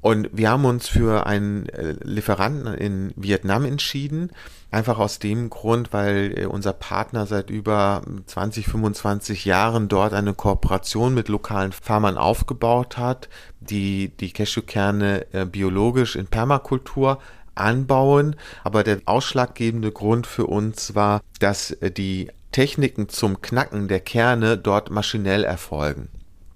Und 0.00 0.28
wir 0.32 0.50
haben 0.50 0.64
uns 0.64 0.88
für 0.88 1.26
einen 1.26 1.68
äh, 1.68 1.94
Lieferanten 2.02 2.74
in 2.74 3.12
Vietnam 3.16 3.64
entschieden, 3.64 4.30
einfach 4.70 4.98
aus 4.98 5.18
dem 5.18 5.50
Grund, 5.50 5.92
weil 5.92 6.38
äh, 6.38 6.46
unser 6.46 6.72
Partner 6.72 7.26
seit 7.26 7.50
über 7.50 8.02
20, 8.26 8.66
25 8.66 9.44
Jahren 9.44 9.88
dort 9.88 10.14
eine 10.14 10.32
Kooperation 10.32 11.12
mit 11.12 11.28
lokalen 11.28 11.72
Farmern 11.72 12.16
aufgebaut 12.16 12.96
hat, 12.96 13.28
die 13.60 14.08
die 14.08 14.32
Cashewkerne 14.32 15.26
äh, 15.32 15.44
biologisch 15.44 16.16
in 16.16 16.28
Permakultur 16.28 17.18
anbauen. 17.54 18.36
Aber 18.64 18.84
der 18.84 19.00
ausschlaggebende 19.04 19.92
Grund 19.92 20.26
für 20.26 20.46
uns 20.46 20.94
war, 20.94 21.20
dass 21.40 21.76
die 21.96 22.30
Techniken 22.52 23.08
zum 23.08 23.42
Knacken 23.42 23.86
der 23.88 24.00
Kerne 24.00 24.56
dort 24.56 24.90
maschinell 24.90 25.44
erfolgen. 25.44 26.08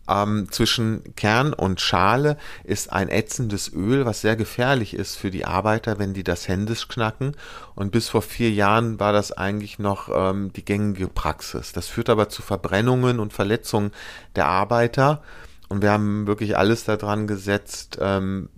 Ähm, 0.08 0.48
zwischen 0.50 1.14
Kern 1.16 1.52
und 1.52 1.80
Schale 1.80 2.36
ist 2.62 2.92
ein 2.92 3.08
ätzendes 3.08 3.72
Öl, 3.72 4.04
was 4.04 4.20
sehr 4.20 4.36
gefährlich 4.36 4.94
ist 4.94 5.16
für 5.16 5.30
die 5.30 5.46
Arbeiter, 5.46 5.98
wenn 5.98 6.12
die 6.12 6.24
das 6.24 6.46
händisch 6.46 6.88
knacken. 6.88 7.36
Und 7.74 7.90
bis 7.90 8.08
vor 8.08 8.22
vier 8.22 8.50
Jahren 8.50 9.00
war 9.00 9.12
das 9.12 9.32
eigentlich 9.32 9.78
noch 9.78 10.10
ähm, 10.12 10.52
die 10.52 10.64
gängige 10.64 11.08
Praxis. 11.08 11.72
Das 11.72 11.88
führt 11.88 12.10
aber 12.10 12.28
zu 12.28 12.42
Verbrennungen 12.42 13.18
und 13.18 13.32
Verletzungen 13.32 13.92
der 14.36 14.46
Arbeiter. 14.46 15.22
Und 15.68 15.82
wir 15.82 15.90
haben 15.90 16.26
wirklich 16.26 16.56
alles 16.56 16.84
daran 16.84 17.26
gesetzt, 17.26 17.98
ähm, 18.00 18.50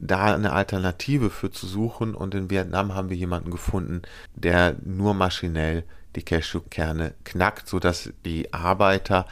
da 0.00 0.34
eine 0.34 0.52
Alternative 0.52 1.30
für 1.30 1.50
zu 1.50 1.66
suchen. 1.66 2.14
Und 2.14 2.34
in 2.34 2.50
Vietnam 2.50 2.94
haben 2.94 3.10
wir 3.10 3.16
jemanden 3.16 3.50
gefunden, 3.50 4.02
der 4.34 4.76
nur 4.82 5.12
maschinell 5.12 5.84
die 6.16 6.22
Cashewkerne 6.22 7.14
knackt, 7.24 7.68
sodass 7.68 8.10
die 8.24 8.52
Arbeiter 8.54 9.26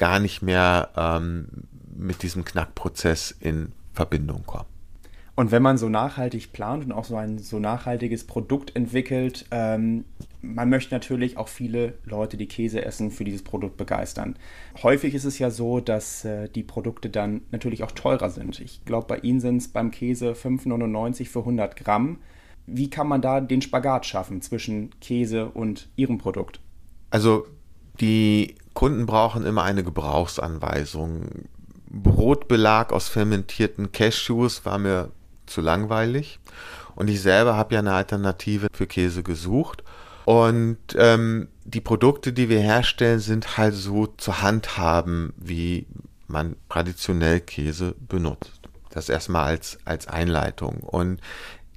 gar 0.00 0.18
nicht 0.18 0.40
mehr 0.40 0.88
ähm, 0.96 1.46
mit 1.94 2.22
diesem 2.22 2.42
Knackprozess 2.42 3.36
in 3.38 3.72
Verbindung 3.92 4.44
kommen. 4.46 4.64
Und 5.36 5.52
wenn 5.52 5.62
man 5.62 5.76
so 5.76 5.90
nachhaltig 5.90 6.54
plant 6.54 6.84
und 6.84 6.92
auch 6.92 7.04
so 7.04 7.16
ein 7.16 7.38
so 7.38 7.58
nachhaltiges 7.58 8.26
Produkt 8.26 8.74
entwickelt, 8.74 9.44
ähm, 9.50 10.06
man 10.40 10.70
möchte 10.70 10.94
natürlich 10.94 11.36
auch 11.36 11.48
viele 11.48 11.98
Leute, 12.04 12.38
die 12.38 12.48
Käse 12.48 12.82
essen, 12.82 13.10
für 13.10 13.24
dieses 13.24 13.42
Produkt 13.42 13.76
begeistern. 13.76 14.36
Häufig 14.82 15.14
ist 15.14 15.24
es 15.24 15.38
ja 15.38 15.50
so, 15.50 15.80
dass 15.80 16.24
äh, 16.24 16.48
die 16.48 16.62
Produkte 16.62 17.10
dann 17.10 17.42
natürlich 17.50 17.82
auch 17.82 17.92
teurer 17.92 18.30
sind. 18.30 18.58
Ich 18.58 18.86
glaube, 18.86 19.06
bei 19.06 19.18
Ihnen 19.18 19.40
sind 19.40 19.58
es 19.58 19.68
beim 19.68 19.90
Käse 19.90 20.32
5,99 20.32 21.28
für 21.28 21.40
100 21.40 21.76
Gramm. 21.76 22.20
Wie 22.66 22.88
kann 22.88 23.06
man 23.06 23.20
da 23.20 23.42
den 23.42 23.60
Spagat 23.60 24.06
schaffen 24.06 24.40
zwischen 24.40 24.98
Käse 25.00 25.50
und 25.50 25.90
Ihrem 25.96 26.16
Produkt? 26.16 26.60
Also 27.10 27.46
die 28.00 28.54
Kunden 28.74 29.06
brauchen 29.06 29.44
immer 29.44 29.62
eine 29.62 29.82
Gebrauchsanweisung. 29.82 31.48
Brotbelag 31.90 32.92
aus 32.92 33.08
fermentierten 33.08 33.92
Cashews 33.92 34.64
war 34.64 34.78
mir 34.78 35.10
zu 35.46 35.60
langweilig. 35.60 36.38
Und 36.94 37.08
ich 37.08 37.20
selber 37.20 37.56
habe 37.56 37.74
ja 37.74 37.80
eine 37.80 37.92
Alternative 37.92 38.68
für 38.72 38.86
Käse 38.86 39.22
gesucht. 39.22 39.82
Und 40.24 40.78
ähm, 40.96 41.48
die 41.64 41.80
Produkte, 41.80 42.32
die 42.32 42.48
wir 42.48 42.60
herstellen, 42.60 43.20
sind 43.20 43.56
halt 43.56 43.74
so 43.74 44.06
zu 44.06 44.42
handhaben, 44.42 45.32
wie 45.36 45.86
man 46.28 46.56
traditionell 46.68 47.40
Käse 47.40 47.94
benutzt. 47.98 48.60
Das 48.90 49.08
erstmal 49.08 49.46
als, 49.46 49.78
als 49.84 50.08
Einleitung. 50.08 50.80
Und 50.80 51.20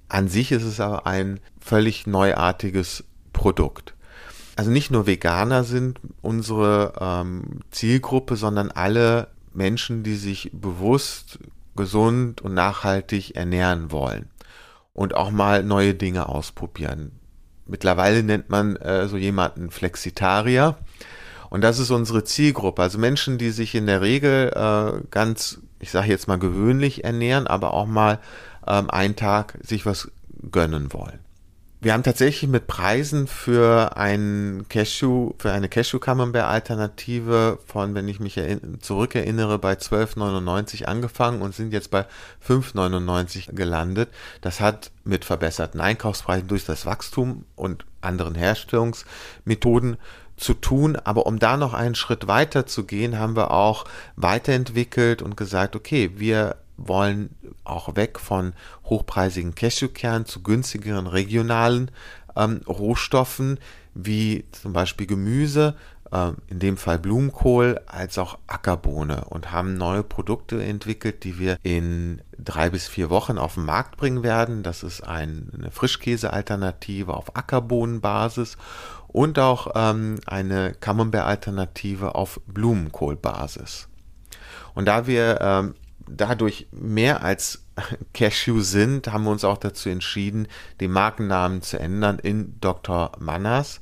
an 0.10 0.28
sich 0.28 0.52
ist 0.52 0.64
es 0.64 0.80
aber 0.80 1.08
ein 1.08 1.40
völlig 1.60 2.06
neuartiges 2.06 3.04
Produkt 3.32 3.96
also 4.56 4.72
nicht 4.72 4.92
nur 4.92 5.08
Veganer 5.08 5.64
sind 5.64 6.00
unsere 6.22 6.94
ähm, 7.00 7.62
Zielgruppe, 7.72 8.36
sondern 8.36 8.72
alle 8.72 9.28
Menschen, 9.54 10.04
die 10.04 10.16
sich 10.16 10.52
bewusst, 10.54 11.40
gesund 11.76 12.42
und 12.42 12.54
nachhaltig 12.54 13.36
ernähren 13.36 13.92
wollen 13.92 14.30
und 14.94 15.16
auch 15.16 15.32
mal 15.32 15.64
neue 15.64 15.96
Dinge 15.96 16.30
ausprobieren. 16.30 17.12
Mittlerweile 17.66 18.24
nennt 18.24 18.50
man 18.50 18.76
äh, 18.76 19.08
so 19.08 19.18
jemanden 19.18 19.72
Flexitarier. 19.72 20.78
Und 21.50 21.62
das 21.62 21.80
ist 21.80 21.92
unsere 21.92 22.24
Zielgruppe. 22.24 22.82
Also 22.82 22.98
Menschen, 22.98 23.38
die 23.38 23.52
sich 23.52 23.76
in 23.76 23.86
der 23.86 24.02
Regel 24.02 24.52
äh, 24.56 25.08
ganz, 25.12 25.60
ich 25.80 25.92
sage 25.92 26.10
jetzt 26.10 26.28
mal 26.28 26.40
gewöhnlich 26.40 27.04
ernähren, 27.04 27.48
aber 27.48 27.74
auch 27.74 27.86
mal 27.86 28.20
ähm, 28.68 28.90
einen 28.90 29.16
Tag 29.16 29.58
sich 29.62 29.86
was 29.86 30.12
gönnen 30.52 30.94
wollen. 30.94 31.20
Wir 31.84 31.92
haben 31.92 32.04
tatsächlich 32.04 32.50
mit 32.50 32.66
Preisen 32.66 33.28
für 33.28 33.98
ein 33.98 34.66
Cashew, 34.70 35.34
für 35.38 35.52
eine 35.52 35.68
Cashew 35.68 36.00
Camembert 36.00 36.46
Alternative 36.46 37.60
von, 37.66 37.94
wenn 37.94 38.08
ich 38.08 38.22
mich 38.22 38.40
zurückerinnere, 38.80 39.60
bei 39.60 39.74
12,99 39.74 40.86
angefangen 40.86 41.42
und 41.42 41.54
sind 41.54 41.74
jetzt 41.74 41.92
bei 41.92 42.06
5,99 42.48 43.54
gelandet. 43.54 44.08
Das 44.40 44.62
hat 44.62 44.92
mit 45.04 45.26
verbesserten 45.26 45.82
Einkaufspreisen 45.82 46.48
durch 46.48 46.64
das 46.64 46.86
Wachstum 46.86 47.44
und 47.58 47.84
anderen 48.00 48.36
Herstellungsmethoden 48.36 49.98
zu 50.38 50.54
tun. 50.54 50.96
Aber 50.96 51.26
um 51.26 51.38
da 51.38 51.58
noch 51.58 51.74
einen 51.74 51.96
Schritt 51.96 52.30
weiter 52.30 52.66
zu 52.66 52.86
gehen, 52.86 53.20
haben 53.20 53.36
wir 53.36 53.52
auch 53.52 53.84
weiterentwickelt 54.16 55.22
und 55.22 55.36
gesagt, 55.36 55.76
okay, 55.76 56.12
wir 56.16 56.56
wollen 56.78 57.30
auch 57.64 57.96
weg 57.96 58.20
von 58.20 58.54
hochpreisigen 58.86 59.56
Cashewkernen 59.56 60.26
zu 60.26 60.42
günstigeren 60.44 61.08
regionalen 61.08 61.92
ähm, 62.36 62.62
Rohstoffen 62.68 63.60
wie 63.94 64.46
zum 64.52 64.74
Beispiel 64.74 65.08
Gemüse, 65.08 65.76
äh, 66.12 66.32
in 66.48 66.60
dem 66.60 66.78
Fall 66.78 67.00
Blumenkohl, 67.00 67.82
als 67.88 68.18
auch 68.18 68.38
Ackerbohne 68.48 69.26
und 69.26 69.52
haben 69.52 69.76
neue 69.76 70.04
Produkte 70.04 70.64
entwickelt, 70.64 71.24
die 71.24 71.40
wir 71.40 71.58
in 71.64 72.22
drei 72.38 72.70
bis 72.70 72.88
vier 72.88 73.10
Wochen 73.10 73.38
auf 73.38 73.56
den 73.56 73.66
Markt 73.66 73.98
bringen 73.98 74.24
werden. 74.24 74.64
Das 74.64 74.84
ist 74.84 75.02
eine 75.02 75.70
Frischkäse-Alternative 75.72 77.14
auf 77.14 77.36
Ackerbohnenbasis 77.36 78.58
und 79.08 79.38
auch 79.40 79.72
ähm, 79.76 80.20
eine 80.26 80.74
Camembert-Alternative 80.74 82.16
auf 82.16 82.40
Blumenkohlbasis. 82.48 83.88
Und 84.74 84.86
da 84.88 85.06
wir 85.06 85.40
ähm, 85.40 85.76
dadurch 86.08 86.68
mehr 86.72 87.24
als 87.24 87.66
Cashew 88.14 88.62
sind, 88.62 89.12
haben 89.12 89.24
wir 89.24 89.32
uns 89.32 89.44
auch 89.44 89.58
dazu 89.58 89.90
entschieden, 89.90 90.48
den 90.80 90.92
Markennamen 90.92 91.62
zu 91.62 91.80
ändern 91.80 92.20
in 92.20 92.60
Dr. 92.62 93.12
Manners. 93.20 93.82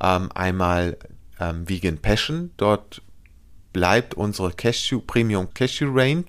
Ähm, 0.00 0.30
einmal 0.34 0.96
ähm, 1.40 1.68
Vegan 1.68 1.98
Passion, 1.98 2.50
dort 2.56 3.02
bleibt 3.72 4.14
unsere 4.14 4.52
Cashew 4.52 5.00
Premium 5.00 5.52
Cashew 5.54 5.92
Range 5.92 6.24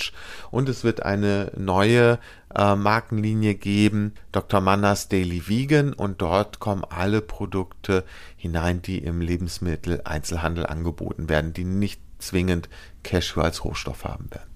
und 0.52 0.70
es 0.70 0.84
wird 0.84 1.04
eine 1.04 1.52
neue 1.58 2.20
äh, 2.54 2.76
Markenlinie 2.76 3.56
geben, 3.56 4.14
Dr. 4.32 4.62
Manners 4.62 5.08
Daily 5.08 5.48
Vegan 5.48 5.94
und 5.94 6.22
dort 6.22 6.60
kommen 6.60 6.84
alle 6.84 7.22
Produkte 7.22 8.04
hinein, 8.36 8.82
die 8.82 9.00
im 9.00 9.22
Lebensmitteleinzelhandel 9.22 10.66
angeboten 10.66 11.30
werden, 11.30 11.54
die 11.54 11.64
nicht 11.64 12.02
zwingend 12.20 12.70
Cashew 13.04 13.42
als 13.42 13.64
Rohstoff 13.64 14.04
haben 14.04 14.30
werden. 14.32 14.50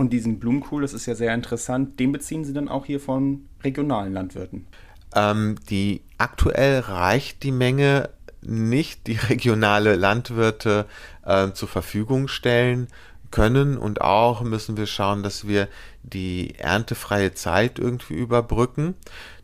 Und 0.00 0.14
diesen 0.14 0.38
Blumenkohl, 0.38 0.80
das 0.80 0.94
ist 0.94 1.04
ja 1.04 1.14
sehr 1.14 1.34
interessant, 1.34 2.00
den 2.00 2.10
beziehen 2.10 2.42
Sie 2.42 2.54
dann 2.54 2.70
auch 2.70 2.86
hier 2.86 3.00
von 3.00 3.44
regionalen 3.62 4.14
Landwirten? 4.14 4.66
Ähm, 5.14 5.56
die 5.68 6.00
aktuell 6.16 6.80
reicht 6.80 7.42
die 7.42 7.52
Menge 7.52 8.08
nicht, 8.40 9.06
die 9.06 9.16
regionale 9.28 9.96
Landwirte 9.96 10.86
äh, 11.26 11.52
zur 11.52 11.68
Verfügung 11.68 12.28
stellen 12.28 12.88
können 13.30 13.76
und 13.76 14.00
auch 14.00 14.40
müssen 14.40 14.78
wir 14.78 14.86
schauen, 14.86 15.22
dass 15.22 15.46
wir 15.46 15.68
die 16.02 16.54
erntefreie 16.58 17.34
Zeit 17.34 17.78
irgendwie 17.78 18.14
überbrücken. 18.14 18.94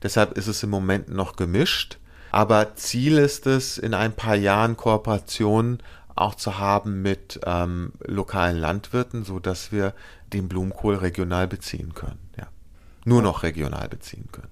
Deshalb 0.03 0.39
ist 0.39 0.47
es 0.47 0.63
im 0.63 0.71
Moment 0.71 1.11
noch 1.11 1.37
gemischt. 1.37 1.99
Aber 2.33 2.77
Ziel 2.77 3.19
ist 3.19 3.47
es, 3.47 3.77
in 3.77 3.93
ein 3.93 4.15
paar 4.15 4.37
Jahren 4.37 4.79
Kooperationen 4.79 5.83
auch 6.17 6.35
zu 6.35 6.59
haben 6.59 7.03
mit 7.03 7.41
ähm, 7.45 7.93
lokalen 8.05 8.57
Landwirten, 8.57 9.25
so 9.25 9.39
dass 9.39 9.71
wir 9.71 9.95
den 10.33 10.49
Blumenkohl 10.49 10.97
regional 10.97 11.47
beziehen 11.47 11.95
können. 11.95 12.19
Ja. 12.39 12.49
Nur 13.05 13.23
noch 13.23 13.43
regional 13.43 13.89
beziehen 13.89 14.29
können. 14.33 14.51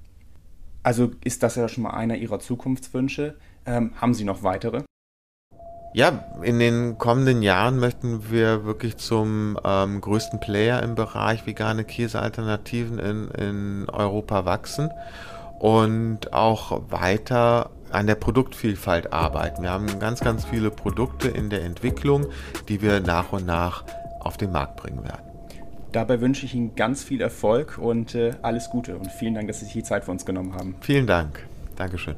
Also 0.82 1.10
ist 1.24 1.42
das 1.42 1.56
ja 1.56 1.68
schon 1.68 1.84
mal 1.84 1.90
einer 1.90 2.16
Ihrer 2.16 2.38
Zukunftswünsche. 2.38 3.36
Ähm, 3.66 3.92
haben 3.96 4.14
Sie 4.14 4.24
noch 4.24 4.42
weitere? 4.42 4.82
Ja, 5.94 6.24
in 6.42 6.58
den 6.58 6.98
kommenden 6.98 7.42
Jahren 7.42 7.78
möchten 7.78 8.30
wir 8.30 8.64
wirklich 8.64 8.96
zum 8.96 9.58
ähm, 9.64 10.00
größten 10.00 10.40
Player 10.40 10.82
im 10.82 10.96
Bereich 10.96 11.46
vegane 11.46 11.84
Käsealternativen 11.84 12.98
in, 12.98 13.28
in 13.28 13.88
Europa 13.88 14.44
wachsen 14.44 14.90
und 15.58 16.32
auch 16.32 16.82
weiter 16.90 17.70
an 17.90 18.06
der 18.06 18.16
Produktvielfalt 18.16 19.12
arbeiten. 19.12 19.62
Wir 19.62 19.70
haben 19.70 19.98
ganz, 20.00 20.20
ganz 20.20 20.44
viele 20.44 20.70
Produkte 20.70 21.28
in 21.28 21.48
der 21.48 21.62
Entwicklung, 21.62 22.26
die 22.68 22.82
wir 22.82 23.00
nach 23.00 23.32
und 23.32 23.46
nach 23.46 23.84
auf 24.20 24.36
den 24.36 24.52
Markt 24.52 24.76
bringen 24.76 25.04
werden. 25.04 25.22
Dabei 25.92 26.20
wünsche 26.20 26.44
ich 26.44 26.54
Ihnen 26.54 26.74
ganz 26.74 27.04
viel 27.04 27.20
Erfolg 27.20 27.78
und 27.78 28.16
äh, 28.16 28.32
alles 28.42 28.68
Gute 28.68 28.96
und 28.96 29.12
vielen 29.12 29.34
Dank, 29.34 29.46
dass 29.46 29.60
Sie 29.60 29.66
sich 29.66 29.74
die 29.74 29.84
Zeit 29.84 30.04
für 30.04 30.10
uns 30.10 30.26
genommen 30.26 30.54
haben. 30.54 30.74
Vielen 30.80 31.06
Dank. 31.06 31.46
Dankeschön. 31.76 32.16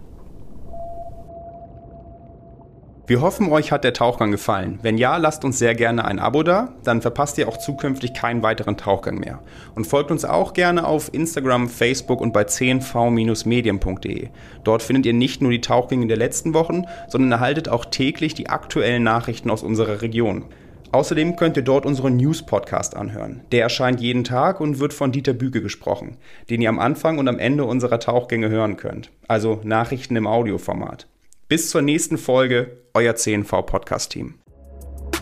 Wir 3.08 3.20
hoffen, 3.20 3.52
euch 3.52 3.70
hat 3.70 3.84
der 3.84 3.92
Tauchgang 3.92 4.32
gefallen. 4.32 4.80
Wenn 4.82 4.98
ja, 4.98 5.16
lasst 5.16 5.44
uns 5.44 5.60
sehr 5.60 5.76
gerne 5.76 6.04
ein 6.04 6.18
Abo 6.18 6.42
da, 6.42 6.74
dann 6.82 7.00
verpasst 7.00 7.38
ihr 7.38 7.46
auch 7.46 7.56
zukünftig 7.56 8.14
keinen 8.14 8.42
weiteren 8.42 8.76
Tauchgang 8.76 9.20
mehr. 9.20 9.38
Und 9.76 9.86
folgt 9.86 10.10
uns 10.10 10.24
auch 10.24 10.54
gerne 10.54 10.84
auf 10.84 11.14
Instagram, 11.14 11.68
Facebook 11.68 12.20
und 12.20 12.32
bei 12.32 12.42
10v-medien.de. 12.42 14.30
Dort 14.64 14.82
findet 14.82 15.06
ihr 15.06 15.12
nicht 15.12 15.40
nur 15.40 15.52
die 15.52 15.60
Tauchgänge 15.60 16.08
der 16.08 16.16
letzten 16.16 16.52
Wochen, 16.52 16.82
sondern 17.06 17.30
erhaltet 17.30 17.68
auch 17.68 17.84
täglich 17.84 18.34
die 18.34 18.48
aktuellen 18.48 19.04
Nachrichten 19.04 19.50
aus 19.50 19.62
unserer 19.62 20.02
Region. 20.02 20.46
Außerdem 20.90 21.36
könnt 21.36 21.56
ihr 21.56 21.62
dort 21.62 21.86
unseren 21.86 22.16
News-Podcast 22.16 22.96
anhören. 22.96 23.42
Der 23.52 23.62
erscheint 23.62 24.00
jeden 24.00 24.24
Tag 24.24 24.60
und 24.60 24.80
wird 24.80 24.92
von 24.92 25.12
Dieter 25.12 25.32
Büge 25.32 25.62
gesprochen, 25.62 26.16
den 26.50 26.60
ihr 26.60 26.70
am 26.70 26.80
Anfang 26.80 27.18
und 27.18 27.28
am 27.28 27.38
Ende 27.38 27.66
unserer 27.66 28.00
Tauchgänge 28.00 28.48
hören 28.48 28.76
könnt. 28.76 29.12
Also 29.28 29.60
Nachrichten 29.62 30.16
im 30.16 30.26
Audioformat. 30.26 31.06
Bis 31.48 31.70
zur 31.70 31.80
nächsten 31.80 32.18
Folge, 32.18 32.82
euer 32.92 33.14
CNV-Podcast-Team. 33.14 34.40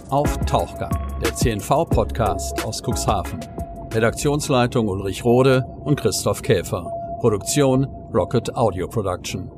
Auf 0.09 0.39
Tauchgang, 0.47 1.21
der 1.23 1.35
CNV-Podcast 1.35 2.65
aus 2.65 2.83
Cuxhaven. 2.83 3.41
Redaktionsleitung 3.93 4.89
Ulrich 4.89 5.23
Rode 5.23 5.63
und 5.85 6.01
Christoph 6.01 6.41
Käfer. 6.41 6.91
Produktion 7.21 7.85
Rocket 8.15 8.57
Audio 8.57 8.89
Production. 8.89 9.51